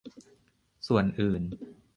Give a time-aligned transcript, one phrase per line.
[0.87, 1.41] ส่วนอื่น